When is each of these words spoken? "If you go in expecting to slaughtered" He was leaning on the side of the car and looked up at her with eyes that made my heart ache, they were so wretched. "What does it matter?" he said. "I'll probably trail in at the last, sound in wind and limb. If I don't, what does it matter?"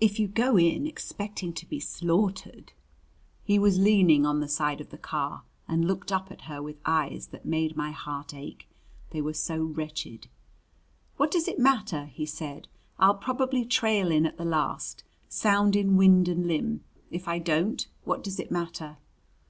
"If 0.00 0.18
you 0.18 0.28
go 0.28 0.56
in 0.58 0.86
expecting 0.86 1.52
to 1.52 1.78
slaughtered" 1.78 2.72
He 3.44 3.58
was 3.58 3.78
leaning 3.78 4.24
on 4.24 4.40
the 4.40 4.48
side 4.48 4.80
of 4.80 4.88
the 4.88 4.96
car 4.96 5.42
and 5.68 5.84
looked 5.84 6.10
up 6.10 6.32
at 6.32 6.40
her 6.48 6.62
with 6.62 6.80
eyes 6.86 7.26
that 7.32 7.44
made 7.44 7.76
my 7.76 7.90
heart 7.90 8.32
ache, 8.32 8.66
they 9.10 9.20
were 9.20 9.34
so 9.34 9.62
wretched. 9.62 10.28
"What 11.18 11.30
does 11.30 11.48
it 11.48 11.58
matter?" 11.58 12.06
he 12.06 12.24
said. 12.24 12.66
"I'll 12.98 13.16
probably 13.16 13.66
trail 13.66 14.10
in 14.10 14.24
at 14.24 14.38
the 14.38 14.46
last, 14.46 15.04
sound 15.28 15.76
in 15.76 15.98
wind 15.98 16.28
and 16.28 16.46
limb. 16.48 16.82
If 17.10 17.28
I 17.28 17.38
don't, 17.38 17.86
what 18.04 18.24
does 18.24 18.40
it 18.40 18.50
matter?" 18.50 18.96